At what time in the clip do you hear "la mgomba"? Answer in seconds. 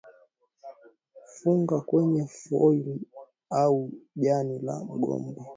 4.59-5.45